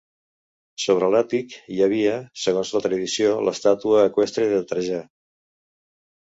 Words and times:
Sobre 0.85 1.09
l'àtic 1.15 1.53
hi 1.75 1.77
havia, 1.87 2.15
segons 2.45 2.71
la 2.77 2.81
tradició, 2.87 3.35
l'estàtua 3.49 4.01
eqüestre 4.07 4.49
de 4.55 4.65
Trajà. 4.73 5.05